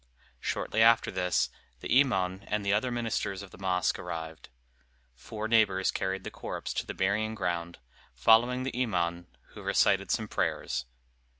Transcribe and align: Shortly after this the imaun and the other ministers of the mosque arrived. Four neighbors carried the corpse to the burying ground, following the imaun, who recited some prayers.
Shortly 0.39 0.81
after 0.81 1.11
this 1.11 1.51
the 1.81 2.01
imaun 2.01 2.43
and 2.47 2.65
the 2.65 2.73
other 2.73 2.89
ministers 2.89 3.43
of 3.43 3.51
the 3.51 3.59
mosque 3.59 3.99
arrived. 3.99 4.49
Four 5.13 5.47
neighbors 5.47 5.91
carried 5.91 6.23
the 6.23 6.31
corpse 6.31 6.73
to 6.73 6.87
the 6.87 6.95
burying 6.95 7.35
ground, 7.35 7.77
following 8.15 8.63
the 8.63 8.75
imaun, 8.75 9.27
who 9.49 9.61
recited 9.61 10.09
some 10.09 10.27
prayers. 10.27 10.85